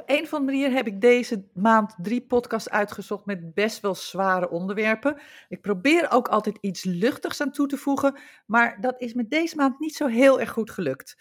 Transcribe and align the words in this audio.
op 0.00 0.10
een 0.10 0.22
of 0.22 0.34
andere 0.34 0.58
manier 0.58 0.76
heb 0.76 0.86
ik 0.86 1.00
deze 1.00 1.44
maand 1.54 1.94
drie 2.02 2.20
podcasts 2.20 2.70
uitgezocht 2.70 3.26
met 3.26 3.54
best 3.54 3.80
wel 3.80 3.94
zware 3.94 4.50
onderwerpen. 4.50 5.20
Ik 5.48 5.60
probeer 5.60 6.10
ook 6.10 6.28
altijd 6.28 6.58
iets 6.60 6.84
luchtigs 6.84 7.40
aan 7.40 7.52
toe 7.52 7.66
te 7.66 7.76
voegen, 7.76 8.18
maar 8.46 8.80
dat 8.80 9.00
is 9.00 9.14
met 9.14 9.30
deze 9.30 9.56
maand 9.56 9.78
niet 9.78 9.94
zo 9.94 10.06
heel 10.06 10.40
erg 10.40 10.50
goed 10.50 10.70
gelukt. 10.70 11.16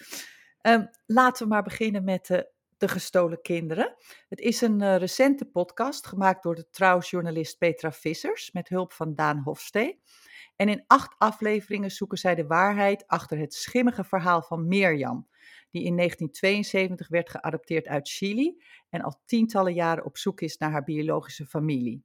Um, 0.62 0.90
laten 1.06 1.44
we 1.44 1.50
maar 1.54 1.64
beginnen 1.64 2.04
met 2.04 2.26
de, 2.26 2.50
de 2.78 2.88
gestolen 2.88 3.42
kinderen. 3.42 3.96
Het 4.30 4.40
is 4.40 4.62
een 4.62 4.82
uh, 4.82 4.96
recente 4.96 5.46
podcast 5.46 6.08
gemaakt 6.08 6.44
door 6.44 6.56
de 6.56 6.70
trouwjournalist 6.70 7.58
Petra 7.58 7.92
Vissers 7.92 8.52
met 8.52 8.70
hulp 8.70 8.94
van 8.94 9.16
Daan 9.16 9.42
Hofstee. 9.44 10.02
En 10.56 10.70
in 10.70 10.84
acht 10.88 11.16
afleveringen 11.18 11.92
zoeken 11.92 12.18
zij 12.18 12.36
de 12.36 12.48
waarheid 12.48 13.08
achter 13.08 13.38
het 13.38 13.54
schimmige 13.54 14.04
verhaal 14.04 14.42
van 14.42 14.68
Mirjam 14.68 15.28
die 15.72 15.84
in 15.84 15.96
1972 15.96 17.08
werd 17.08 17.30
geadopteerd 17.30 17.88
uit 17.88 18.10
Chili 18.10 18.64
en 18.90 19.02
al 19.02 19.22
tientallen 19.26 19.74
jaren 19.74 20.06
op 20.06 20.18
zoek 20.18 20.42
is 20.42 20.58
naar 20.58 20.72
haar 20.72 20.84
biologische 20.84 21.46
familie. 21.46 22.04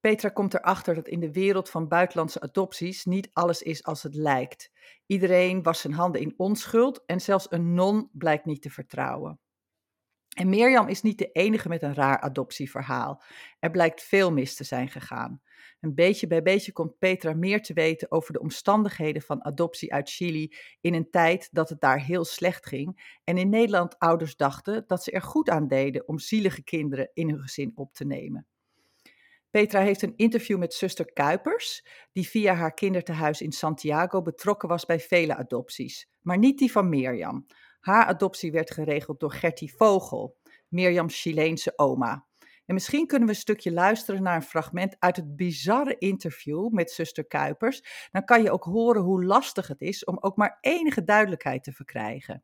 Petra 0.00 0.28
komt 0.28 0.54
erachter 0.54 0.94
dat 0.94 1.08
in 1.08 1.20
de 1.20 1.32
wereld 1.32 1.70
van 1.70 1.88
buitenlandse 1.88 2.40
adopties 2.40 3.04
niet 3.04 3.30
alles 3.32 3.62
is 3.62 3.84
als 3.84 4.02
het 4.02 4.14
lijkt. 4.14 4.70
Iedereen 5.06 5.62
was 5.62 5.80
zijn 5.80 5.92
handen 5.92 6.20
in 6.20 6.34
onschuld 6.36 7.02
en 7.06 7.20
zelfs 7.20 7.46
een 7.50 7.74
non 7.74 8.08
blijkt 8.12 8.44
niet 8.44 8.62
te 8.62 8.70
vertrouwen. 8.70 9.40
En 10.40 10.48
Mirjam 10.48 10.88
is 10.88 11.02
niet 11.02 11.18
de 11.18 11.32
enige 11.32 11.68
met 11.68 11.82
een 11.82 11.94
raar 11.94 12.20
adoptieverhaal. 12.20 13.22
Er 13.58 13.70
blijkt 13.70 14.02
veel 14.02 14.32
mis 14.32 14.54
te 14.54 14.64
zijn 14.64 14.88
gegaan. 14.88 15.42
Een 15.80 15.94
beetje 15.94 16.26
bij 16.26 16.42
beetje 16.42 16.72
komt 16.72 16.98
Petra 16.98 17.34
meer 17.34 17.62
te 17.62 17.72
weten 17.72 18.10
over 18.10 18.32
de 18.32 18.40
omstandigheden 18.40 19.22
van 19.22 19.44
adoptie 19.44 19.92
uit 19.92 20.10
Chili 20.10 20.56
in 20.80 20.94
een 20.94 21.10
tijd 21.10 21.48
dat 21.52 21.68
het 21.68 21.80
daar 21.80 22.00
heel 22.00 22.24
slecht 22.24 22.66
ging 22.66 23.18
en 23.24 23.38
in 23.38 23.48
Nederland 23.48 23.98
ouders 23.98 24.36
dachten 24.36 24.84
dat 24.86 25.02
ze 25.04 25.10
er 25.10 25.22
goed 25.22 25.48
aan 25.48 25.68
deden 25.68 26.08
om 26.08 26.18
zielige 26.18 26.62
kinderen 26.62 27.10
in 27.12 27.28
hun 27.28 27.40
gezin 27.40 27.72
op 27.74 27.94
te 27.94 28.04
nemen. 28.04 28.46
Petra 29.50 29.80
heeft 29.80 30.02
een 30.02 30.16
interview 30.16 30.58
met 30.58 30.74
zuster 30.74 31.12
Kuipers, 31.12 31.86
die 32.12 32.28
via 32.28 32.54
haar 32.54 32.74
kindertehuis 32.74 33.40
in 33.40 33.52
Santiago 33.52 34.22
betrokken 34.22 34.68
was 34.68 34.86
bij 34.86 35.00
vele 35.00 35.36
adopties, 35.36 36.08
maar 36.20 36.38
niet 36.38 36.58
die 36.58 36.72
van 36.72 36.88
Mirjam. 36.88 37.46
Haar 37.80 38.04
adoptie 38.04 38.52
werd 38.52 38.70
geregeld 38.70 39.20
door 39.20 39.32
Gertie 39.32 39.74
Vogel, 39.74 40.38
Mirjams 40.70 41.20
Chileense 41.20 41.72
oma. 41.76 42.28
En 42.70 42.76
misschien 42.76 43.06
kunnen 43.06 43.28
we 43.28 43.34
een 43.34 43.40
stukje 43.40 43.72
luisteren 43.72 44.22
naar 44.22 44.36
een 44.36 44.42
fragment 44.42 44.96
uit 44.98 45.16
het 45.16 45.36
bizarre 45.36 45.96
interview 45.98 46.68
met 46.68 46.90
zuster 46.90 47.26
Kuipers. 47.26 48.08
Dan 48.10 48.24
kan 48.24 48.42
je 48.42 48.50
ook 48.50 48.64
horen 48.64 49.02
hoe 49.02 49.24
lastig 49.24 49.68
het 49.68 49.80
is 49.80 50.04
om 50.04 50.18
ook 50.20 50.36
maar 50.36 50.58
enige 50.60 51.04
duidelijkheid 51.04 51.64
te 51.64 51.72
verkrijgen. 51.72 52.42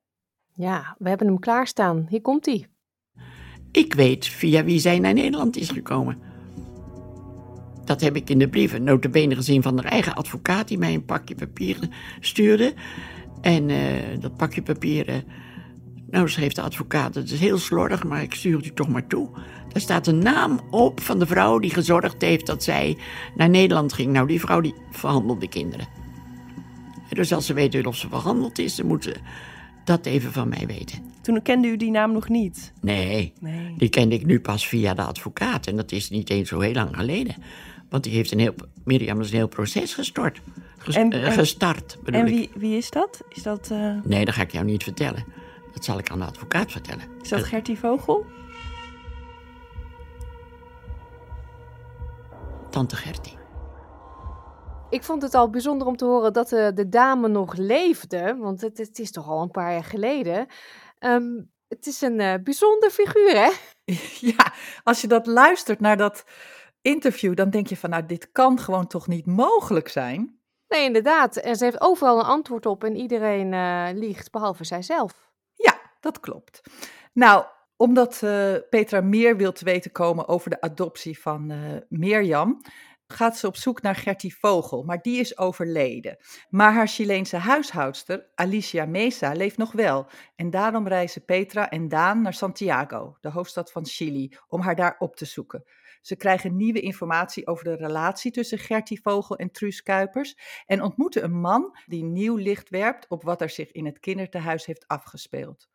Ja, 0.52 0.96
we 0.98 1.08
hebben 1.08 1.26
hem 1.26 1.38
klaarstaan. 1.38 2.06
Hier 2.08 2.20
komt 2.20 2.46
hij. 2.46 2.66
Ik 3.72 3.94
weet 3.94 4.26
via 4.26 4.64
wie 4.64 4.78
zij 4.78 4.98
naar 4.98 5.14
Nederland 5.14 5.56
is 5.56 5.70
gekomen. 5.70 6.18
Dat 7.84 8.00
heb 8.00 8.16
ik 8.16 8.30
in 8.30 8.38
de 8.38 8.48
brieven 8.48 8.84
notabene 8.84 9.34
gezien 9.34 9.62
van 9.62 9.76
haar 9.76 9.92
eigen 9.92 10.14
advocaat... 10.14 10.68
die 10.68 10.78
mij 10.78 10.94
een 10.94 11.04
pakje 11.04 11.34
papieren 11.34 11.90
stuurde. 12.20 12.74
En 13.40 13.68
uh, 13.68 14.20
dat 14.20 14.36
pakje 14.36 14.62
papieren... 14.62 15.24
Nou, 16.10 16.28
schreef 16.28 16.52
de 16.52 16.62
advocaat, 16.62 17.14
het 17.14 17.30
is 17.30 17.40
heel 17.40 17.58
slordig, 17.58 18.04
maar 18.04 18.22
ik 18.22 18.34
stuur 18.34 18.56
het 18.56 18.66
u 18.66 18.72
toch 18.72 18.88
maar 18.88 19.06
toe. 19.06 19.28
Er 19.72 19.80
staat 19.80 20.06
een 20.06 20.18
naam 20.18 20.60
op 20.70 21.00
van 21.00 21.18
de 21.18 21.26
vrouw 21.26 21.58
die 21.58 21.70
gezorgd 21.70 22.22
heeft 22.22 22.46
dat 22.46 22.62
zij 22.62 22.96
naar 23.36 23.48
Nederland 23.48 23.92
ging. 23.92 24.12
Nou, 24.12 24.26
die 24.26 24.40
vrouw 24.40 24.60
die 24.60 24.74
verhandelde 24.90 25.48
kinderen. 25.48 25.88
Dus 27.08 27.32
als 27.32 27.46
ze 27.46 27.52
weten 27.52 27.86
of 27.86 27.96
ze 27.96 28.08
verhandeld 28.08 28.58
is, 28.58 28.74
dan 28.74 28.86
moeten 28.86 29.12
ze 29.12 29.20
dat 29.84 30.06
even 30.06 30.32
van 30.32 30.48
mij 30.48 30.66
weten. 30.66 30.98
Toen 31.22 31.42
kende 31.42 31.68
u 31.68 31.76
die 31.76 31.90
naam 31.90 32.12
nog 32.12 32.28
niet? 32.28 32.72
Nee, 32.80 33.32
nee, 33.40 33.74
die 33.76 33.88
kende 33.88 34.14
ik 34.14 34.26
nu 34.26 34.40
pas 34.40 34.68
via 34.68 34.94
de 34.94 35.02
advocaat. 35.02 35.66
En 35.66 35.76
dat 35.76 35.92
is 35.92 36.10
niet 36.10 36.30
eens 36.30 36.48
zo 36.48 36.60
heel 36.60 36.72
lang 36.72 36.96
geleden. 36.96 37.34
Want 37.88 38.04
die 38.04 38.12
heeft 38.12 38.32
een 38.32 38.38
heel, 38.38 38.54
Mirjam 38.84 39.20
is 39.20 39.30
een 39.30 39.36
heel 39.36 39.48
proces 39.48 39.94
gestort. 39.94 40.40
en, 40.92 41.14
uh, 41.14 41.32
gestart, 41.32 41.98
bedoel 42.04 42.20
En 42.20 42.26
wie, 42.26 42.50
wie 42.54 42.76
is 42.76 42.90
dat? 42.90 43.20
Is 43.28 43.42
dat 43.42 43.68
uh... 43.72 43.94
Nee, 44.04 44.24
dat 44.24 44.34
ga 44.34 44.42
ik 44.42 44.52
jou 44.52 44.64
niet 44.64 44.82
vertellen. 44.82 45.24
Dat 45.76 45.84
zal 45.84 45.98
ik 45.98 46.10
aan 46.10 46.18
de 46.18 46.24
advocaat 46.24 46.72
vertellen. 46.72 47.04
Is 47.22 47.28
dat 47.28 47.44
Gertie 47.44 47.78
Vogel? 47.78 48.26
Tante 52.70 52.96
Gertie. 52.96 53.38
Ik 54.90 55.02
vond 55.02 55.22
het 55.22 55.34
al 55.34 55.50
bijzonder 55.50 55.86
om 55.86 55.96
te 55.96 56.04
horen 56.04 56.32
dat 56.32 56.48
de, 56.48 56.72
de 56.74 56.88
dame 56.88 57.28
nog 57.28 57.56
leefde, 57.56 58.36
want 58.36 58.60
het, 58.60 58.78
het, 58.78 58.98
is 58.98 59.10
toch 59.10 59.28
al 59.28 59.42
een 59.42 59.50
paar 59.50 59.72
jaar 59.72 59.84
geleden. 59.84 60.46
Ehm, 60.98 61.42
het 61.68 61.86
is 61.86 62.00
een 62.00 62.20
uh, 62.20 62.34
bijzonder 62.42 62.90
figuur, 62.90 63.34
hè? 63.34 63.50
Ja, 64.34 64.52
als 64.82 65.00
je 65.00 65.06
dat 65.06 65.26
luistert 65.26 65.80
naar 65.80 65.96
dat 65.96 66.24
interview, 66.80 67.34
dan 67.34 67.50
denk 67.50 67.66
je 67.66 67.76
van, 67.76 67.90
nou, 67.90 68.06
dit 68.06 68.32
kan 68.32 68.58
gewoon 68.58 68.86
toch 68.86 69.06
niet 69.06 69.26
mogelijk 69.26 69.88
zijn? 69.88 70.40
Nee, 70.68 70.84
inderdaad. 70.84 71.36
En 71.36 71.56
ze 71.56 71.64
heeft 71.64 71.80
overal 71.80 72.18
een 72.18 72.24
antwoord 72.24 72.66
op 72.66 72.84
en 72.84 72.96
iedereen 72.96 73.52
uh, 73.52 73.88
liegt, 73.92 74.30
behalve 74.30 74.64
zijzelf. 74.64 75.26
Dat 76.06 76.20
klopt. 76.20 76.60
Nou, 77.12 77.44
omdat 77.76 78.20
uh, 78.24 78.54
Petra 78.70 79.00
meer 79.00 79.36
wil 79.36 79.52
te 79.52 79.64
weten 79.64 79.92
komen 79.92 80.28
over 80.28 80.50
de 80.50 80.60
adoptie 80.60 81.18
van 81.18 81.52
uh, 81.52 81.58
Mirjam, 81.88 82.60
gaat 83.06 83.36
ze 83.36 83.46
op 83.46 83.56
zoek 83.56 83.82
naar 83.82 83.94
Gertie 83.94 84.36
Vogel, 84.36 84.82
maar 84.82 85.02
die 85.02 85.20
is 85.20 85.38
overleden. 85.38 86.16
Maar 86.48 86.72
haar 86.72 86.88
Chileense 86.88 87.36
huishoudster, 87.36 88.26
Alicia 88.34 88.84
Mesa, 88.84 89.32
leeft 89.32 89.56
nog 89.56 89.72
wel. 89.72 90.06
En 90.36 90.50
daarom 90.50 90.88
reizen 90.88 91.24
Petra 91.24 91.70
en 91.70 91.88
Daan 91.88 92.22
naar 92.22 92.34
Santiago, 92.34 93.16
de 93.20 93.30
hoofdstad 93.30 93.72
van 93.72 93.86
Chili, 93.86 94.36
om 94.48 94.60
haar 94.60 94.76
daar 94.76 94.96
op 94.98 95.16
te 95.16 95.24
zoeken. 95.24 95.64
Ze 96.00 96.16
krijgen 96.16 96.56
nieuwe 96.56 96.80
informatie 96.80 97.46
over 97.46 97.64
de 97.64 97.76
relatie 97.76 98.30
tussen 98.30 98.58
Gertie 98.58 99.00
Vogel 99.00 99.36
en 99.36 99.50
Truus 99.50 99.82
Kuipers 99.82 100.38
en 100.66 100.82
ontmoeten 100.82 101.24
een 101.24 101.40
man 101.40 101.78
die 101.86 102.04
nieuw 102.04 102.36
licht 102.36 102.70
werpt 102.70 103.08
op 103.08 103.22
wat 103.22 103.40
er 103.40 103.50
zich 103.50 103.72
in 103.72 103.86
het 103.86 104.00
kindertehuis 104.00 104.66
heeft 104.66 104.88
afgespeeld. 104.88 105.68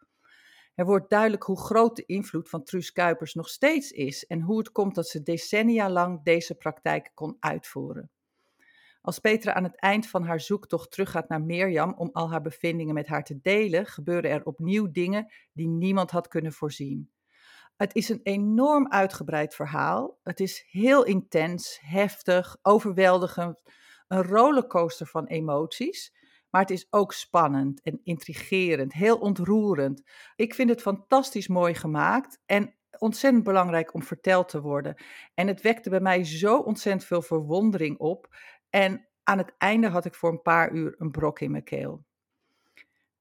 Er 0.75 0.85
wordt 0.85 1.09
duidelijk 1.09 1.43
hoe 1.43 1.59
groot 1.59 1.95
de 1.95 2.05
invloed 2.05 2.49
van 2.49 2.63
Truus 2.63 2.91
Kuipers 2.91 3.33
nog 3.33 3.49
steeds 3.49 3.91
is 3.91 4.25
en 4.25 4.41
hoe 4.41 4.57
het 4.57 4.71
komt 4.71 4.95
dat 4.95 5.07
ze 5.07 5.23
decennia 5.23 5.89
lang 5.89 6.23
deze 6.23 6.55
praktijk 6.55 7.11
kon 7.13 7.37
uitvoeren. 7.39 8.09
Als 9.01 9.19
Petra 9.19 9.53
aan 9.53 9.63
het 9.63 9.75
eind 9.75 10.07
van 10.07 10.23
haar 10.23 10.39
zoektocht 10.39 10.91
teruggaat 10.91 11.29
naar 11.29 11.41
Mirjam 11.41 11.93
om 11.97 12.09
al 12.11 12.29
haar 12.29 12.41
bevindingen 12.41 12.93
met 12.93 13.07
haar 13.07 13.23
te 13.23 13.39
delen, 13.41 13.85
gebeuren 13.85 14.31
er 14.31 14.45
opnieuw 14.45 14.91
dingen 14.91 15.31
die 15.53 15.67
niemand 15.67 16.11
had 16.11 16.27
kunnen 16.27 16.53
voorzien. 16.53 17.11
Het 17.77 17.95
is 17.95 18.09
een 18.09 18.19
enorm 18.23 18.91
uitgebreid 18.91 19.55
verhaal. 19.55 20.19
Het 20.23 20.39
is 20.39 20.65
heel 20.69 21.03
intens, 21.03 21.79
heftig, 21.81 22.57
overweldigend, 22.61 23.61
een 24.07 24.23
rollercoaster 24.23 25.07
van 25.07 25.25
emoties. 25.25 26.13
Maar 26.51 26.61
het 26.61 26.71
is 26.71 26.87
ook 26.89 27.13
spannend 27.13 27.81
en 27.81 27.99
intrigerend, 28.03 28.93
heel 28.93 29.17
ontroerend. 29.17 30.03
Ik 30.35 30.53
vind 30.53 30.69
het 30.69 30.81
fantastisch 30.81 31.47
mooi 31.47 31.75
gemaakt 31.75 32.39
en 32.45 32.73
ontzettend 32.97 33.43
belangrijk 33.43 33.93
om 33.93 34.03
verteld 34.03 34.49
te 34.49 34.61
worden. 34.61 34.95
En 35.33 35.47
het 35.47 35.61
wekte 35.61 35.89
bij 35.89 35.99
mij 35.99 36.23
zo 36.25 36.57
ontzettend 36.57 37.05
veel 37.05 37.21
verwondering 37.21 37.97
op. 37.97 38.35
En 38.69 39.07
aan 39.23 39.37
het 39.37 39.53
einde 39.57 39.87
had 39.87 40.05
ik 40.05 40.15
voor 40.15 40.31
een 40.31 40.41
paar 40.41 40.71
uur 40.71 40.95
een 40.97 41.11
brok 41.11 41.39
in 41.39 41.51
mijn 41.51 41.63
keel. 41.63 42.03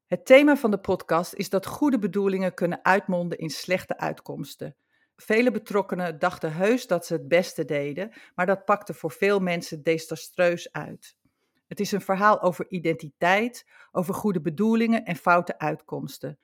Het 0.06 0.26
thema 0.26 0.56
van 0.56 0.70
de 0.70 0.78
podcast 0.78 1.34
is 1.34 1.50
dat 1.50 1.66
goede 1.66 1.98
bedoelingen 1.98 2.54
kunnen 2.54 2.84
uitmonden 2.84 3.38
in 3.38 3.50
slechte 3.50 3.98
uitkomsten. 3.98 4.76
Vele 5.16 5.50
betrokkenen 5.50 6.18
dachten 6.18 6.52
heus 6.52 6.86
dat 6.86 7.06
ze 7.06 7.12
het 7.12 7.28
beste 7.28 7.64
deden, 7.64 8.12
maar 8.34 8.46
dat 8.46 8.64
pakte 8.64 8.94
voor 8.94 9.10
veel 9.10 9.40
mensen 9.40 9.82
desastreus 9.82 10.72
uit. 10.72 11.16
Het 11.70 11.80
is 11.80 11.92
een 11.92 12.00
verhaal 12.00 12.40
over 12.40 12.70
identiteit, 12.70 13.66
over 13.92 14.14
goede 14.14 14.40
bedoelingen 14.40 15.04
en 15.04 15.16
foute 15.16 15.58
uitkomsten. 15.58 16.38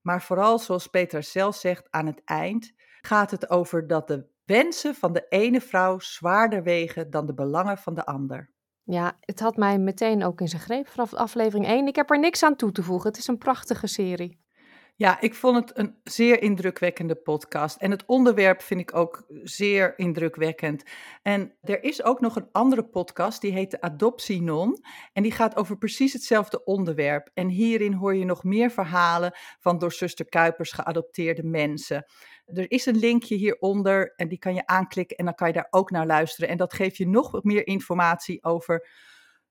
Maar 0.00 0.22
vooral, 0.22 0.58
zoals 0.58 0.86
Peter 0.86 1.22
zelf 1.22 1.56
zegt 1.56 1.90
aan 1.90 2.06
het 2.06 2.22
eind, 2.24 2.72
gaat 3.00 3.30
het 3.30 3.50
over 3.50 3.86
dat 3.86 4.08
de 4.08 4.26
wensen 4.44 4.94
van 4.94 5.12
de 5.12 5.26
ene 5.28 5.60
vrouw 5.60 5.98
zwaarder 5.98 6.62
wegen 6.62 7.10
dan 7.10 7.26
de 7.26 7.34
belangen 7.34 7.78
van 7.78 7.94
de 7.94 8.06
ander. 8.06 8.50
Ja, 8.82 9.18
het 9.20 9.40
had 9.40 9.56
mij 9.56 9.78
meteen 9.78 10.24
ook 10.24 10.40
in 10.40 10.48
zijn 10.48 10.62
greep 10.62 10.88
vanaf 10.88 11.14
aflevering 11.14 11.66
1. 11.66 11.86
Ik 11.86 11.96
heb 11.96 12.10
er 12.10 12.18
niks 12.18 12.42
aan 12.42 12.56
toe 12.56 12.72
te 12.72 12.82
voegen. 12.82 13.08
Het 13.08 13.18
is 13.18 13.26
een 13.26 13.38
prachtige 13.38 13.86
serie. 13.86 14.40
Ja, 15.00 15.20
ik 15.20 15.34
vond 15.34 15.56
het 15.56 15.78
een 15.78 15.96
zeer 16.04 16.42
indrukwekkende 16.42 17.14
podcast. 17.14 17.76
En 17.76 17.90
het 17.90 18.04
onderwerp 18.06 18.62
vind 18.62 18.80
ik 18.80 18.94
ook 18.94 19.24
zeer 19.42 19.98
indrukwekkend. 19.98 20.82
En 21.22 21.54
er 21.60 21.82
is 21.82 22.02
ook 22.02 22.20
nog 22.20 22.36
een 22.36 22.48
andere 22.52 22.84
podcast, 22.84 23.40
die 23.40 23.52
heet 23.52 23.70
de 23.70 23.80
Adoptie 23.80 24.42
Non. 24.42 24.82
En 25.12 25.22
die 25.22 25.32
gaat 25.32 25.56
over 25.56 25.78
precies 25.78 26.12
hetzelfde 26.12 26.64
onderwerp. 26.64 27.30
En 27.34 27.48
hierin 27.48 27.92
hoor 27.92 28.14
je 28.16 28.24
nog 28.24 28.44
meer 28.44 28.70
verhalen 28.70 29.32
van 29.58 29.78
door 29.78 29.92
zuster 29.92 30.28
Kuipers 30.28 30.72
geadopteerde 30.72 31.44
mensen. 31.44 32.04
Er 32.44 32.70
is 32.70 32.86
een 32.86 32.98
linkje 32.98 33.34
hieronder 33.34 34.12
en 34.16 34.28
die 34.28 34.38
kan 34.38 34.54
je 34.54 34.66
aanklikken 34.66 35.16
en 35.16 35.24
dan 35.24 35.34
kan 35.34 35.46
je 35.46 35.54
daar 35.54 35.68
ook 35.70 35.90
naar 35.90 36.06
luisteren. 36.06 36.48
En 36.48 36.56
dat 36.56 36.72
geeft 36.72 36.96
je 36.96 37.08
nog 37.08 37.42
meer 37.42 37.66
informatie 37.66 38.44
over 38.44 38.88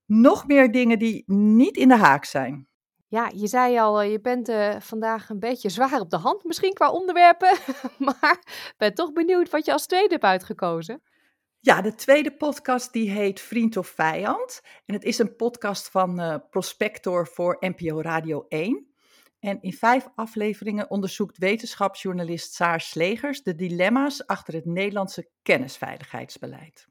nog 0.06 0.48
meer 0.48 0.72
dingen 0.72 1.00
die 1.00 1.24
niet 1.26 1.78
in 1.78 1.88
de 1.88 1.98
haak 1.98 2.26
zijn. 2.26 2.69
Ja, 3.12 3.32
je 3.36 3.48
zei 3.48 3.78
al, 3.80 4.02
eh, 4.02 4.12
je 4.12 4.22
bent 4.22 4.50
uh, 4.50 4.76
vandaag 4.80 5.30
een 5.30 5.40
beetje 5.40 5.70
zwaar 5.70 6.00
op 6.00 6.10
de 6.10 6.18
hand, 6.18 6.44
misschien 6.44 6.74
qua 6.74 6.92
onderwerpen. 6.92 7.58
maar 7.98 8.44
ben 8.78 8.94
toch 8.94 9.14
benieuwd 9.14 9.50
wat 9.50 9.66
je 9.66 9.72
als 9.72 9.86
tweede 9.86 10.10
hebt 10.10 10.24
uitgekozen. 10.24 11.02
Ja, 11.60 11.82
de 11.82 11.96
tweede 11.96 12.32
podcast 12.32 12.94
die 12.94 13.10
heet 13.10 13.40
Vriend 13.40 13.78
of 13.78 13.88
Vijand. 13.88 14.62
En 14.86 14.94
het 14.94 15.04
is 15.04 15.20
een 15.20 15.36
podcast 15.36 15.90
van 15.90 16.22
uh, 16.22 16.36
Prospector 16.50 17.28
voor 17.28 17.58
NPO 17.60 18.02
Radio 18.02 18.46
1. 18.48 18.88
En 19.40 19.62
in 19.62 19.74
vijf 19.74 20.08
afleveringen 20.16 20.90
onderzoekt 20.90 21.38
wetenschapsjournalist 21.38 22.54
Saar 22.54 22.82
Slegers 22.82 23.44
de 23.44 23.56
dilemma's 23.56 24.26
achter 24.26 24.54
het 24.54 24.66
Nederlandse 24.66 25.30
kennisveiligheidsbeleid. 25.42 26.88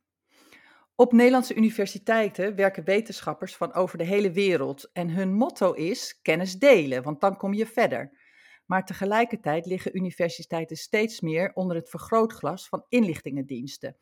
Op 1.00 1.12
Nederlandse 1.12 1.54
universiteiten 1.54 2.54
werken 2.54 2.84
wetenschappers 2.84 3.56
van 3.56 3.74
over 3.74 3.98
de 3.98 4.04
hele 4.04 4.32
wereld 4.32 4.90
en 4.92 5.10
hun 5.10 5.34
motto 5.34 5.72
is 5.72 6.18
kennis 6.22 6.54
delen, 6.58 7.02
want 7.02 7.20
dan 7.20 7.36
kom 7.36 7.54
je 7.54 7.66
verder. 7.66 8.18
Maar 8.66 8.84
tegelijkertijd 8.84 9.66
liggen 9.66 9.96
universiteiten 9.96 10.76
steeds 10.76 11.20
meer 11.20 11.52
onder 11.54 11.76
het 11.76 11.90
vergrootglas 11.90 12.68
van 12.68 12.84
inlichtingendiensten. 12.88 13.96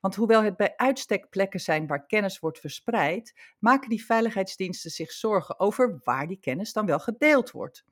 Want 0.00 0.14
hoewel 0.14 0.42
het 0.42 0.56
bij 0.56 0.76
uitstek 0.76 1.28
plekken 1.30 1.60
zijn 1.60 1.86
waar 1.86 2.06
kennis 2.06 2.38
wordt 2.38 2.60
verspreid, 2.60 3.54
maken 3.58 3.88
die 3.88 4.04
veiligheidsdiensten 4.04 4.90
zich 4.90 5.12
zorgen 5.12 5.60
over 5.60 6.00
waar 6.02 6.26
die 6.26 6.40
kennis 6.40 6.72
dan 6.72 6.86
wel 6.86 6.98
gedeeld 6.98 7.50
wordt. 7.50 7.84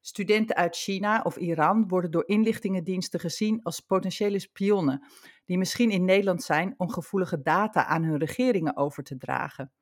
Studenten 0.00 0.56
uit 0.56 0.76
China 0.76 1.22
of 1.22 1.36
Iran 1.36 1.88
worden 1.88 2.10
door 2.10 2.28
inlichtingendiensten 2.28 3.20
gezien 3.20 3.62
als 3.62 3.80
potentiële 3.80 4.38
spionnen, 4.38 5.06
die 5.44 5.58
misschien 5.58 5.90
in 5.90 6.04
Nederland 6.04 6.42
zijn 6.42 6.74
om 6.76 6.90
gevoelige 6.90 7.42
data 7.42 7.86
aan 7.86 8.02
hun 8.02 8.18
regeringen 8.18 8.76
over 8.76 9.02
te 9.02 9.16
dragen. 9.16 9.72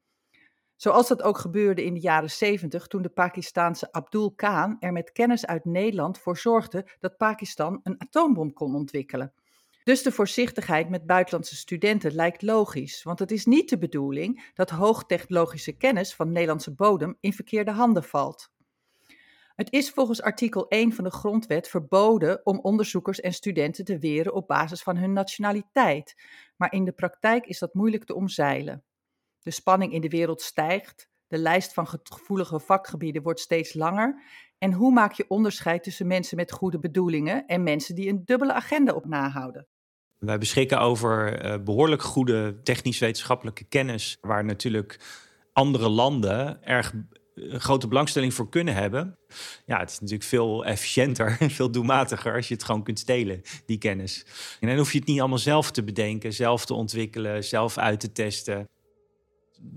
Zoals 0.76 1.08
dat 1.08 1.22
ook 1.22 1.38
gebeurde 1.38 1.84
in 1.84 1.94
de 1.94 2.00
jaren 2.00 2.30
70 2.30 2.86
toen 2.86 3.02
de 3.02 3.08
Pakistaanse 3.08 3.92
Abdul 3.92 4.32
Khan 4.34 4.76
er 4.80 4.92
met 4.92 5.12
kennis 5.12 5.46
uit 5.46 5.64
Nederland 5.64 6.18
voor 6.18 6.38
zorgde 6.38 6.88
dat 7.00 7.16
Pakistan 7.16 7.80
een 7.82 8.00
atoombom 8.00 8.52
kon 8.52 8.74
ontwikkelen. 8.74 9.32
Dus 9.84 10.02
de 10.02 10.12
voorzichtigheid 10.12 10.88
met 10.88 11.06
buitenlandse 11.06 11.56
studenten 11.56 12.14
lijkt 12.14 12.42
logisch, 12.42 13.02
want 13.02 13.18
het 13.18 13.30
is 13.30 13.44
niet 13.44 13.68
de 13.68 13.78
bedoeling 13.78 14.50
dat 14.54 14.70
hoogtechnologische 14.70 15.76
kennis 15.76 16.14
van 16.14 16.32
Nederlandse 16.32 16.74
bodem 16.74 17.16
in 17.20 17.32
verkeerde 17.32 17.70
handen 17.70 18.04
valt. 18.04 18.54
Het 19.56 19.72
is 19.72 19.90
volgens 19.90 20.22
artikel 20.22 20.68
1 20.68 20.92
van 20.92 21.04
de 21.04 21.10
Grondwet 21.10 21.68
verboden 21.68 22.40
om 22.46 22.58
onderzoekers 22.58 23.20
en 23.20 23.32
studenten 23.32 23.84
te 23.84 23.98
weren 23.98 24.34
op 24.34 24.46
basis 24.46 24.82
van 24.82 24.96
hun 24.96 25.12
nationaliteit, 25.12 26.14
maar 26.56 26.72
in 26.72 26.84
de 26.84 26.92
praktijk 26.92 27.46
is 27.46 27.58
dat 27.58 27.74
moeilijk 27.74 28.04
te 28.04 28.14
omzeilen. 28.14 28.84
De 29.42 29.50
spanning 29.50 29.92
in 29.92 30.00
de 30.00 30.08
wereld 30.08 30.42
stijgt, 30.42 31.08
de 31.26 31.38
lijst 31.38 31.72
van 31.72 31.86
gevoelige 31.86 32.60
vakgebieden 32.60 33.22
wordt 33.22 33.40
steeds 33.40 33.74
langer 33.74 34.22
en 34.58 34.72
hoe 34.72 34.92
maak 34.92 35.12
je 35.12 35.28
onderscheid 35.28 35.82
tussen 35.82 36.06
mensen 36.06 36.36
met 36.36 36.52
goede 36.52 36.78
bedoelingen 36.78 37.46
en 37.46 37.62
mensen 37.62 37.94
die 37.94 38.08
een 38.08 38.24
dubbele 38.24 38.52
agenda 38.52 38.92
op 38.92 39.06
nahouden? 39.06 39.66
Wij 40.18 40.38
beschikken 40.38 40.80
over 40.80 41.44
uh, 41.44 41.64
behoorlijk 41.64 42.02
goede 42.02 42.60
technisch-wetenschappelijke 42.62 43.64
kennis, 43.64 44.18
waar 44.20 44.44
natuurlijk 44.44 45.00
andere 45.52 45.88
landen 45.88 46.62
erg 46.62 46.92
eh, 46.92 47.00
grote 47.36 47.88
belangstelling 47.88 48.34
voor 48.34 48.48
kunnen 48.48 48.74
hebben. 48.74 49.18
Ja, 49.66 49.78
het 49.78 49.90
is 49.90 50.00
natuurlijk 50.00 50.28
veel 50.28 50.64
efficiënter 50.64 51.36
en 51.40 51.50
veel 51.50 51.70
doelmatiger 51.70 52.34
als 52.34 52.48
je 52.48 52.54
het 52.54 52.64
gewoon 52.64 52.82
kunt 52.82 52.98
stelen, 52.98 53.42
die 53.66 53.78
kennis. 53.78 54.26
En 54.60 54.68
dan 54.68 54.76
hoef 54.76 54.92
je 54.92 54.98
het 54.98 55.08
niet 55.08 55.20
allemaal 55.20 55.38
zelf 55.38 55.70
te 55.70 55.84
bedenken, 55.84 56.32
zelf 56.32 56.66
te 56.66 56.74
ontwikkelen, 56.74 57.44
zelf 57.44 57.78
uit 57.78 58.00
te 58.00 58.12
testen. 58.12 58.68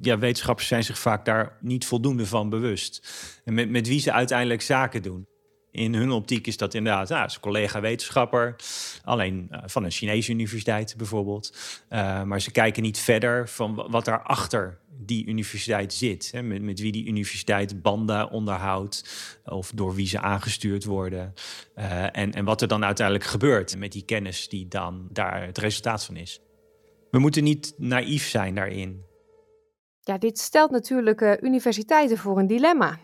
Ja, 0.02 0.18
wetenschappers 0.18 0.68
zijn 0.68 0.84
zich 0.84 1.00
vaak 1.00 1.26
daar 1.26 1.58
niet 1.62 1.86
voldoende 1.86 2.26
van 2.26 2.50
bewust. 2.50 3.10
En 3.44 3.54
met, 3.54 3.70
met 3.70 3.88
wie 3.88 4.00
ze 4.00 4.12
uiteindelijk 4.12 4.62
zaken 4.62 5.02
doen 5.02 5.28
in 5.72 5.94
hun 5.94 6.12
optiek 6.12 6.48
is 6.48 6.58
dat 6.58 6.74
inderdaad, 6.74 7.10
nou, 7.10 7.24
een 7.24 7.40
collega-wetenschapper, 7.40 8.56
alleen 9.04 9.48
uh, 9.52 9.60
van 9.66 9.84
een 9.84 9.92
Chinese 9.92 10.32
universiteit 10.32 10.94
bijvoorbeeld. 10.98 11.58
Uh, 11.90 12.24
maar 12.24 12.42
ze 12.42 12.52
kijken 12.52 12.84
niet 12.84 13.00
verder 13.00 13.50
van 13.50 13.88
wat 13.90 14.06
daar 14.06 14.22
achter 14.22 14.80
die 15.02 15.28
universiteit 15.28 15.94
zit. 15.94 16.32
Hè, 16.32 16.42
met, 16.42 16.62
met 16.62 16.80
wie 16.80 16.92
die 16.92 17.08
universiteit 17.08 17.82
banden 17.82 18.30
onderhoudt 18.30 19.10
of 19.46 19.72
door 19.76 19.96
wie 19.96 20.08
ze 20.08 20.20
aangestuurd 20.20 20.84
worden. 20.84 21.34
Uh, 21.76 22.18
en, 22.18 22.32
en 22.32 22.46
wat 22.46 22.62
er 22.62 22.68
dan 22.68 22.86
uiteindelijk 22.86 23.26
gebeurt 23.26 23.78
met 23.78 23.92
die 23.92 24.06
kennis 24.06 24.50
die 24.50 24.68
dan 24.68 25.08
daar 25.12 25.46
het 25.46 25.58
resultaat 25.58 26.06
van 26.06 26.16
is. 26.16 26.42
We 27.12 27.20
moeten 27.20 27.44
niet 27.44 27.74
naïef 27.78 28.28
zijn 28.28 28.56
daarin. 28.56 29.04
Ja, 30.02 30.18
dit 30.18 30.40
stelt 30.40 30.72
natuurlijk 30.72 31.38
universiteiten 31.42 32.18
voor 32.18 32.40
een 32.40 32.48
dilemma. 32.48 33.00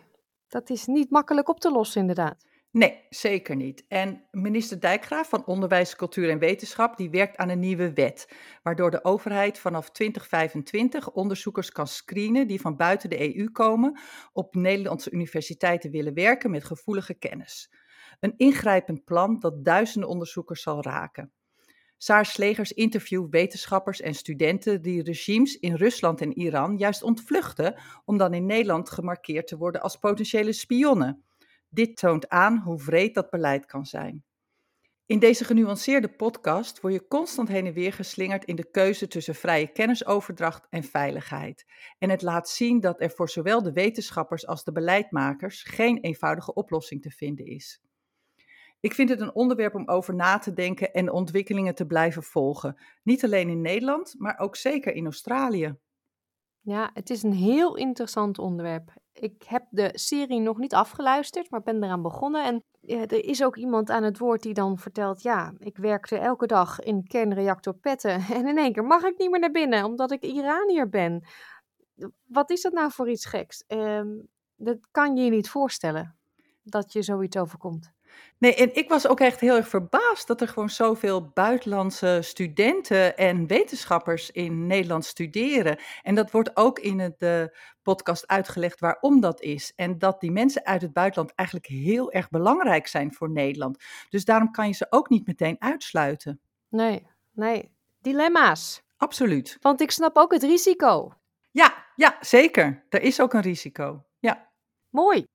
Dat 0.47 0.69
is 0.69 0.85
niet 0.85 1.09
makkelijk 1.09 1.49
op 1.49 1.59
te 1.59 1.71
lossen, 1.71 2.01
inderdaad. 2.01 2.45
Nee, 2.75 3.05
zeker 3.09 3.55
niet. 3.55 3.85
En 3.87 4.23
minister 4.31 4.79
Dijkgraaf 4.79 5.29
van 5.29 5.45
Onderwijs, 5.45 5.95
Cultuur 5.95 6.29
en 6.29 6.39
Wetenschap 6.39 6.97
die 6.97 7.09
werkt 7.09 7.37
aan 7.37 7.49
een 7.49 7.59
nieuwe 7.59 7.93
wet, 7.93 8.29
waardoor 8.63 8.91
de 8.91 9.03
overheid 9.03 9.59
vanaf 9.59 9.91
2025 9.91 11.11
onderzoekers 11.11 11.71
kan 11.71 11.87
screenen 11.87 12.47
die 12.47 12.61
van 12.61 12.75
buiten 12.75 13.09
de 13.09 13.37
EU 13.37 13.51
komen 13.51 13.99
op 14.33 14.55
Nederlandse 14.55 15.11
universiteiten 15.11 15.91
willen 15.91 16.13
werken 16.13 16.51
met 16.51 16.63
gevoelige 16.63 17.13
kennis. 17.13 17.71
Een 18.19 18.33
ingrijpend 18.37 19.03
plan 19.03 19.39
dat 19.39 19.65
duizenden 19.65 20.09
onderzoekers 20.09 20.61
zal 20.61 20.81
raken. 20.81 21.31
Saar 21.97 22.25
Slegers 22.25 22.71
interviewt 22.71 23.29
wetenschappers 23.29 24.01
en 24.01 24.15
studenten 24.15 24.81
die 24.81 25.03
regimes 25.03 25.59
in 25.59 25.75
Rusland 25.75 26.21
en 26.21 26.37
Iran 26.37 26.77
juist 26.77 27.03
ontvluchten 27.03 27.75
om 28.05 28.17
dan 28.17 28.33
in 28.33 28.45
Nederland 28.45 28.89
gemarkeerd 28.89 29.47
te 29.47 29.57
worden 29.57 29.81
als 29.81 29.97
potentiële 29.97 30.53
spionnen. 30.53 31.23
Dit 31.75 31.97
toont 31.97 32.29
aan 32.29 32.57
hoe 32.57 32.83
wreed 32.83 33.13
dat 33.13 33.29
beleid 33.29 33.65
kan 33.65 33.85
zijn. 33.85 34.23
In 35.05 35.19
deze 35.19 35.43
genuanceerde 35.43 36.09
podcast 36.09 36.81
word 36.81 36.93
je 36.93 37.07
constant 37.07 37.47
heen 37.47 37.65
en 37.65 37.73
weer 37.73 37.93
geslingerd 37.93 38.45
in 38.45 38.55
de 38.55 38.71
keuze 38.71 39.07
tussen 39.07 39.35
vrije 39.35 39.67
kennisoverdracht 39.67 40.67
en 40.69 40.83
veiligheid. 40.83 41.65
En 41.97 42.09
het 42.09 42.21
laat 42.21 42.49
zien 42.49 42.79
dat 42.79 43.01
er 43.01 43.09
voor 43.09 43.29
zowel 43.29 43.63
de 43.63 43.71
wetenschappers 43.71 44.47
als 44.47 44.63
de 44.63 44.71
beleidmakers 44.71 45.63
geen 45.63 45.99
eenvoudige 45.99 46.53
oplossing 46.53 47.01
te 47.01 47.11
vinden 47.11 47.45
is. 47.45 47.81
Ik 48.79 48.93
vind 48.93 49.09
het 49.09 49.19
een 49.19 49.35
onderwerp 49.35 49.75
om 49.75 49.87
over 49.87 50.15
na 50.15 50.37
te 50.37 50.53
denken 50.53 50.93
en 50.93 51.11
ontwikkelingen 51.11 51.75
te 51.75 51.85
blijven 51.85 52.23
volgen. 52.23 52.81
Niet 53.03 53.23
alleen 53.23 53.49
in 53.49 53.61
Nederland, 53.61 54.15
maar 54.17 54.39
ook 54.39 54.55
zeker 54.55 54.93
in 54.93 55.05
Australië. 55.05 55.75
Ja, 56.61 56.89
het 56.93 57.09
is 57.09 57.23
een 57.23 57.33
heel 57.33 57.75
interessant 57.75 58.39
onderwerp. 58.39 58.93
Ik 59.19 59.43
heb 59.43 59.65
de 59.69 59.89
serie 59.93 60.39
nog 60.39 60.57
niet 60.57 60.73
afgeluisterd, 60.73 61.49
maar 61.49 61.61
ben 61.61 61.83
eraan 61.83 62.01
begonnen. 62.01 62.43
En 62.45 62.63
er 62.87 63.25
is 63.25 63.43
ook 63.43 63.55
iemand 63.55 63.89
aan 63.89 64.03
het 64.03 64.17
woord 64.17 64.41
die 64.41 64.53
dan 64.53 64.77
vertelt: 64.77 65.21
Ja, 65.21 65.53
ik 65.57 65.77
werkte 65.77 66.17
elke 66.17 66.45
dag 66.45 66.79
in 66.79 67.07
kernreactor 67.07 67.73
petten. 67.73 68.21
En 68.35 68.47
in 68.47 68.57
één 68.57 68.73
keer 68.73 68.83
mag 68.83 69.03
ik 69.03 69.17
niet 69.17 69.31
meer 69.31 69.39
naar 69.39 69.51
binnen, 69.51 69.83
omdat 69.83 70.11
ik 70.11 70.23
Iranier 70.23 70.89
ben. 70.89 71.27
Wat 72.25 72.49
is 72.49 72.61
dat 72.61 72.73
nou 72.73 72.91
voor 72.91 73.09
iets 73.09 73.25
geks? 73.25 73.63
Um, 73.67 74.27
dat 74.55 74.77
kan 74.91 75.15
je 75.15 75.23
je 75.23 75.29
niet 75.29 75.49
voorstellen 75.49 76.15
dat 76.63 76.93
je 76.93 77.01
zoiets 77.01 77.37
overkomt. 77.37 77.94
Nee, 78.37 78.55
en 78.55 78.75
ik 78.75 78.89
was 78.89 79.07
ook 79.07 79.19
echt 79.19 79.39
heel 79.39 79.55
erg 79.55 79.67
verbaasd 79.67 80.27
dat 80.27 80.41
er 80.41 80.47
gewoon 80.47 80.69
zoveel 80.69 81.29
buitenlandse 81.33 82.19
studenten 82.21 83.17
en 83.17 83.47
wetenschappers 83.47 84.31
in 84.31 84.67
Nederland 84.67 85.05
studeren. 85.05 85.79
En 86.01 86.15
dat 86.15 86.31
wordt 86.31 86.57
ook 86.57 86.79
in 86.79 86.99
het 86.99 87.21
uh, 87.21 87.43
podcast 87.81 88.27
uitgelegd 88.27 88.79
waarom 88.79 89.19
dat 89.19 89.41
is. 89.41 89.73
En 89.75 89.97
dat 89.97 90.19
die 90.19 90.31
mensen 90.31 90.65
uit 90.65 90.81
het 90.81 90.93
buitenland 90.93 91.33
eigenlijk 91.35 91.69
heel 91.69 92.11
erg 92.11 92.29
belangrijk 92.29 92.87
zijn 92.87 93.13
voor 93.13 93.29
Nederland. 93.29 93.83
Dus 94.09 94.25
daarom 94.25 94.51
kan 94.51 94.67
je 94.67 94.73
ze 94.73 94.87
ook 94.89 95.09
niet 95.09 95.27
meteen 95.27 95.55
uitsluiten. 95.59 96.39
Nee, 96.69 97.07
nee. 97.31 97.71
Dilemma's. 98.01 98.83
Absoluut. 98.97 99.57
Want 99.61 99.81
ik 99.81 99.91
snap 99.91 100.17
ook 100.17 100.33
het 100.33 100.43
risico. 100.43 101.13
Ja, 101.51 101.85
ja, 101.95 102.17
zeker. 102.19 102.85
Er 102.89 103.01
is 103.01 103.21
ook 103.21 103.33
een 103.33 103.41
risico. 103.41 104.05
Ja. 104.19 104.51
Mooi. 104.89 105.25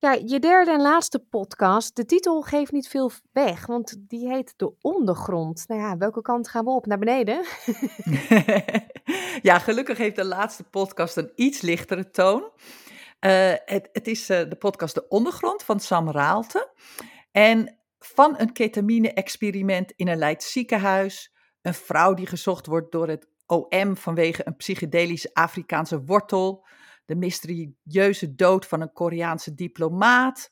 Ja, 0.00 0.12
je 0.12 0.38
derde 0.38 0.70
en 0.70 0.80
laatste 0.80 1.18
podcast, 1.18 1.96
de 1.96 2.04
titel 2.04 2.42
geeft 2.42 2.72
niet 2.72 2.88
veel 2.88 3.10
weg, 3.32 3.66
want 3.66 3.96
die 3.98 4.28
heet 4.28 4.54
De 4.56 4.72
Ondergrond. 4.80 5.64
Nou 5.68 5.80
ja, 5.80 5.96
welke 5.96 6.22
kant 6.22 6.48
gaan 6.48 6.64
we 6.64 6.70
op? 6.70 6.86
Naar 6.86 6.98
beneden? 6.98 7.44
ja, 9.48 9.58
gelukkig 9.58 9.98
heeft 9.98 10.16
de 10.16 10.24
laatste 10.24 10.64
podcast 10.64 11.16
een 11.16 11.32
iets 11.34 11.60
lichtere 11.60 12.10
toon. 12.10 12.50
Uh, 13.20 13.52
het, 13.64 13.88
het, 13.92 14.06
is 14.06 14.30
uh, 14.30 14.38
de 14.48 14.56
podcast 14.56 14.94
De 14.94 15.08
Ondergrond 15.08 15.62
van 15.62 15.80
Sam 15.80 16.10
Raalte. 16.10 16.70
En 17.30 17.78
van 17.98 18.34
een 18.38 18.52
ketamine-experiment 18.52 19.92
in 19.96 20.08
een 20.08 20.18
Leids 20.18 20.52
ziekenhuis, 20.52 21.34
een 21.62 21.74
vrouw 21.74 22.14
die 22.14 22.26
gezocht 22.26 22.66
wordt 22.66 22.92
door 22.92 23.08
het 23.08 23.28
OM 23.46 23.96
vanwege 23.96 24.46
een 24.46 24.56
psychedelische 24.56 25.30
Afrikaanse 25.32 26.04
wortel 26.04 26.66
de 27.08 27.16
mysterieuze 27.16 28.34
dood 28.34 28.66
van 28.66 28.80
een 28.80 28.92
Koreaanse 28.92 29.54
diplomaat, 29.54 30.50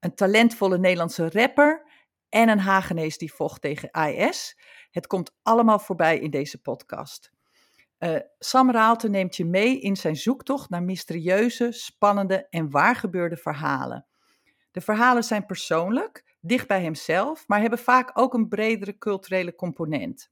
een 0.00 0.14
talentvolle 0.14 0.78
Nederlandse 0.78 1.30
rapper 1.30 1.90
en 2.28 2.48
een 2.48 2.58
Hagenees 2.58 3.18
die 3.18 3.32
vocht 3.32 3.60
tegen 3.60 3.90
IS. 3.90 4.58
Het 4.90 5.06
komt 5.06 5.36
allemaal 5.42 5.78
voorbij 5.78 6.18
in 6.18 6.30
deze 6.30 6.60
podcast. 6.60 7.32
Uh, 7.98 8.16
Sam 8.38 8.70
Raalte 8.70 9.08
neemt 9.08 9.36
je 9.36 9.44
mee 9.44 9.80
in 9.80 9.96
zijn 9.96 10.16
zoektocht 10.16 10.70
naar 10.70 10.82
mysterieuze, 10.82 11.72
spannende 11.72 12.46
en 12.48 12.70
waargebeurde 12.70 13.36
verhalen. 13.36 14.06
De 14.70 14.80
verhalen 14.80 15.24
zijn 15.24 15.46
persoonlijk, 15.46 16.36
dicht 16.40 16.66
bij 16.66 16.82
hemzelf, 16.82 17.44
maar 17.46 17.60
hebben 17.60 17.78
vaak 17.78 18.10
ook 18.14 18.34
een 18.34 18.48
bredere 18.48 18.98
culturele 18.98 19.54
component. 19.54 20.30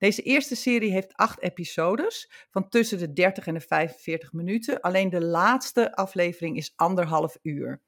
Deze 0.00 0.22
eerste 0.22 0.56
serie 0.56 0.90
heeft 0.90 1.16
acht 1.16 1.40
episodes 1.40 2.30
van 2.50 2.68
tussen 2.68 2.98
de 2.98 3.12
30 3.12 3.46
en 3.46 3.54
de 3.54 3.60
45 3.60 4.32
minuten. 4.32 4.80
Alleen 4.80 5.10
de 5.10 5.20
laatste 5.20 5.96
aflevering 5.96 6.56
is 6.56 6.72
anderhalf 6.76 7.38
uur. 7.42 7.80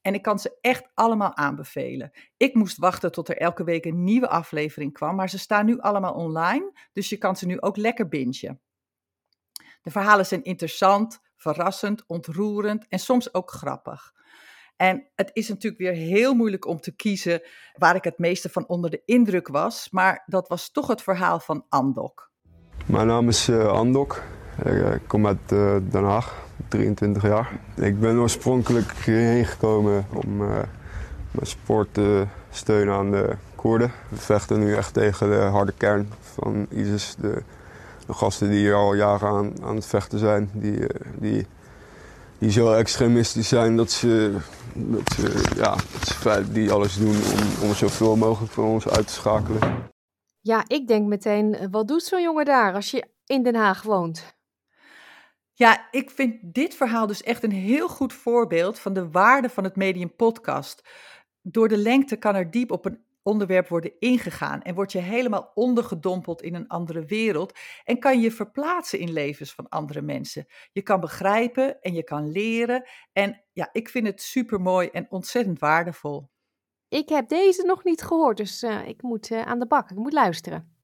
En 0.00 0.14
ik 0.14 0.22
kan 0.22 0.38
ze 0.38 0.58
echt 0.60 0.88
allemaal 0.94 1.36
aanbevelen. 1.36 2.10
Ik 2.36 2.54
moest 2.54 2.76
wachten 2.76 3.12
tot 3.12 3.28
er 3.28 3.36
elke 3.36 3.64
week 3.64 3.84
een 3.84 4.04
nieuwe 4.04 4.28
aflevering 4.28 4.92
kwam, 4.92 5.14
maar 5.14 5.28
ze 5.28 5.38
staan 5.38 5.66
nu 5.66 5.80
allemaal 5.80 6.14
online, 6.14 6.72
dus 6.92 7.08
je 7.08 7.16
kan 7.16 7.36
ze 7.36 7.46
nu 7.46 7.60
ook 7.60 7.76
lekker 7.76 8.08
bingen. 8.08 8.60
De 9.82 9.90
verhalen 9.90 10.26
zijn 10.26 10.42
interessant, 10.42 11.20
verrassend, 11.36 12.04
ontroerend 12.06 12.86
en 12.88 12.98
soms 12.98 13.34
ook 13.34 13.50
grappig. 13.50 14.12
En 14.76 15.06
het 15.14 15.30
is 15.32 15.48
natuurlijk 15.48 15.82
weer 15.82 15.92
heel 15.92 16.34
moeilijk 16.34 16.66
om 16.66 16.80
te 16.80 16.96
kiezen 16.96 17.42
waar 17.76 17.94
ik 17.94 18.04
het 18.04 18.18
meeste 18.18 18.48
van 18.48 18.68
onder 18.68 18.90
de 18.90 19.02
indruk 19.04 19.48
was, 19.48 19.88
maar 19.90 20.22
dat 20.26 20.48
was 20.48 20.70
toch 20.70 20.86
het 20.86 21.02
verhaal 21.02 21.40
van 21.40 21.66
Andok. 21.68 22.30
Mijn 22.86 23.06
naam 23.06 23.28
is 23.28 23.48
uh, 23.48 23.66
Andok. 23.66 24.22
Ik 24.64 25.02
kom 25.06 25.26
uit 25.26 25.52
uh, 25.52 25.76
Den 25.90 26.04
Haag. 26.04 26.40
23 26.68 27.22
jaar. 27.22 27.52
Ik 27.76 28.00
ben 28.00 28.18
oorspronkelijk 28.18 28.92
hierheen 28.92 29.44
gekomen 29.44 30.06
om 30.12 30.36
mijn 31.32 31.46
sport 31.46 31.94
te 31.94 32.26
steunen 32.50 32.94
aan 32.94 33.10
de 33.10 33.36
Koerden. 33.54 33.92
We 34.08 34.16
vechten 34.16 34.58
nu 34.58 34.74
echt 34.74 34.94
tegen 34.94 35.30
de 35.30 35.36
harde 35.36 35.72
kern 35.72 36.12
van 36.20 36.66
ISIS. 36.70 37.14
De, 37.20 37.42
de 38.06 38.12
gasten 38.12 38.48
die 38.48 38.58
hier 38.58 38.74
al 38.74 38.94
jaren 38.94 39.28
aan, 39.28 39.52
aan 39.62 39.74
het 39.74 39.86
vechten 39.86 40.18
zijn. 40.18 40.50
Die, 40.52 40.86
die, 41.18 41.46
die 42.42 42.50
zo 42.50 42.72
extremistisch 42.72 43.48
zijn 43.48 43.76
dat 43.76 43.90
ze, 43.90 44.36
dat 44.74 45.12
ze, 45.16 45.52
ja, 45.56 45.74
dat 45.74 46.08
ze 46.08 46.52
die 46.52 46.70
alles 46.70 46.98
doen 46.98 47.16
om, 47.16 47.68
om 47.68 47.74
zoveel 47.74 48.16
mogelijk 48.16 48.52
van 48.52 48.64
ons 48.64 48.88
uit 48.88 49.06
te 49.06 49.12
schakelen. 49.12 49.60
Ja, 50.40 50.64
ik 50.66 50.88
denk 50.88 51.06
meteen, 51.06 51.70
wat 51.70 51.88
doet 51.88 52.02
zo'n 52.02 52.22
jongen 52.22 52.44
daar 52.44 52.74
als 52.74 52.90
je 52.90 53.04
in 53.26 53.42
Den 53.42 53.54
Haag 53.54 53.82
woont? 53.82 54.36
Ja, 55.52 55.88
ik 55.90 56.10
vind 56.10 56.38
dit 56.42 56.74
verhaal 56.74 57.06
dus 57.06 57.22
echt 57.22 57.42
een 57.42 57.52
heel 57.52 57.88
goed 57.88 58.12
voorbeeld 58.12 58.78
van 58.78 58.92
de 58.92 59.10
waarde 59.10 59.48
van 59.48 59.64
het 59.64 59.76
medium 59.76 60.16
podcast. 60.16 60.88
Door 61.42 61.68
de 61.68 61.78
lengte 61.78 62.16
kan 62.16 62.34
er 62.34 62.50
diep 62.50 62.70
op 62.70 62.84
een 62.84 63.04
onderwerp 63.22 63.68
worden 63.68 63.92
ingegaan 63.98 64.62
en 64.62 64.74
word 64.74 64.92
je 64.92 64.98
helemaal 64.98 65.50
ondergedompeld 65.54 66.42
in 66.42 66.54
een 66.54 66.68
andere 66.68 67.04
wereld 67.04 67.58
en 67.84 67.98
kan 67.98 68.20
je 68.20 68.30
verplaatsen 68.30 68.98
in 68.98 69.12
levens 69.12 69.52
van 69.52 69.68
andere 69.68 70.02
mensen. 70.02 70.46
Je 70.72 70.82
kan 70.82 71.00
begrijpen 71.00 71.80
en 71.80 71.94
je 71.94 72.04
kan 72.04 72.30
leren 72.30 72.88
en 73.12 73.44
ja, 73.52 73.68
ik 73.72 73.88
vind 73.88 74.06
het 74.06 74.22
super 74.22 74.60
mooi 74.60 74.88
en 74.88 75.06
ontzettend 75.10 75.58
waardevol. 75.58 76.30
Ik 76.88 77.08
heb 77.08 77.28
deze 77.28 77.62
nog 77.62 77.84
niet 77.84 78.02
gehoord, 78.02 78.36
dus 78.36 78.62
uh, 78.62 78.88
ik 78.88 79.02
moet 79.02 79.30
uh, 79.30 79.42
aan 79.42 79.58
de 79.58 79.66
bak, 79.66 79.90
ik 79.90 79.96
moet 79.96 80.12
luisteren. 80.12 80.76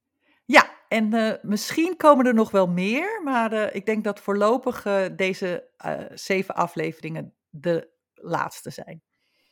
Ja, 0.44 0.70
en 0.88 1.14
uh, 1.14 1.32
misschien 1.42 1.96
komen 1.96 2.26
er 2.26 2.34
nog 2.34 2.50
wel 2.50 2.66
meer, 2.66 3.20
maar 3.24 3.74
ik 3.74 3.86
denk 3.86 4.04
dat 4.04 4.20
voorlopig 4.20 4.82
deze 5.16 5.70
zeven 6.14 6.54
afleveringen 6.54 7.34
de 7.48 7.90
laatste 8.14 8.70
zijn. 8.70 9.02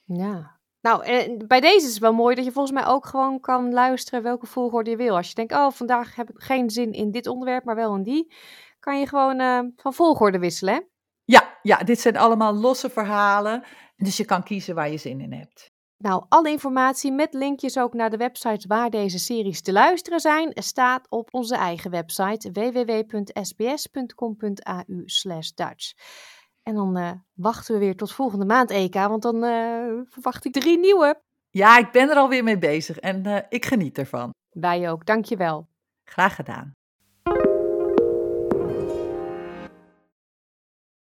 Ja, 0.05 0.56
nou, 0.87 1.05
en 1.05 1.47
bij 1.47 1.61
deze 1.61 1.87
is 1.87 1.93
het 1.93 1.99
wel 1.99 2.13
mooi 2.13 2.35
dat 2.35 2.45
je 2.45 2.53
volgens 2.53 2.75
mij 2.75 2.87
ook 2.87 3.07
gewoon 3.07 3.41
kan 3.41 3.73
luisteren 3.73 4.23
welke 4.23 4.47
volgorde 4.47 4.91
je 4.91 4.97
wil. 4.97 5.17
Als 5.17 5.29
je 5.29 5.35
denkt, 5.35 5.53
oh, 5.53 5.71
vandaag 5.71 6.15
heb 6.15 6.31
ik 6.31 6.41
geen 6.41 6.71
zin 6.71 6.93
in 6.93 7.11
dit 7.11 7.27
onderwerp, 7.27 7.65
maar 7.65 7.75
wel 7.75 7.95
in 7.95 8.03
die, 8.03 8.35
kan 8.79 8.99
je 8.99 9.07
gewoon 9.07 9.73
van 9.77 9.95
volgorde 9.95 10.39
wisselen. 10.39 10.75
Hè? 10.75 10.81
Ja, 11.25 11.59
ja, 11.63 11.77
dit 11.77 12.01
zijn 12.01 12.17
allemaal 12.17 12.55
losse 12.55 12.91
verhalen, 12.91 13.63
dus 13.97 14.17
je 14.17 14.25
kan 14.25 14.43
kiezen 14.43 14.75
waar 14.75 14.91
je 14.91 14.97
zin 14.97 15.21
in 15.21 15.33
hebt. 15.33 15.75
Nou, 15.99 16.25
alle 16.29 16.51
informatie 16.51 17.13
met 17.13 17.35
linkjes 17.35 17.79
ook 17.79 17.95
naar 17.95 18.11
de 18.11 18.17
websites 18.17 18.67
waar 18.67 18.91
deze 18.91 19.19
series 19.19 19.63
te 19.63 19.73
luisteren 19.73 20.21
zijn, 20.21 20.51
staat 20.55 21.07
op 21.09 21.35
onze 21.35 21.57
eigen 21.57 21.91
website 21.91 22.51
www.sbs.com.au 22.53 23.85
Dutch. 25.55 25.93
En 26.69 26.75
dan 26.75 26.99
uh, 26.99 27.11
wachten 27.35 27.75
we 27.75 27.81
weer 27.81 27.97
tot 27.97 28.13
volgende 28.13 28.45
maand, 28.45 28.71
Eka, 28.71 29.09
want 29.09 29.23
dan 29.23 29.45
uh, 29.45 30.03
verwacht 30.09 30.45
ik 30.45 30.53
drie 30.53 30.79
nieuwe. 30.79 31.21
Ja, 31.51 31.79
ik 31.79 31.93
ben 31.93 32.11
er 32.11 32.17
alweer 32.17 32.43
mee 32.43 32.59
bezig 32.59 32.99
en 32.99 33.27
uh, 33.27 33.39
ik 33.49 33.65
geniet 33.65 33.99
ervan. 33.99 34.31
Wij 34.51 34.91
ook, 34.91 35.07
dankjewel. 35.07 35.69
Graag 36.05 36.35
gedaan. 36.35 36.73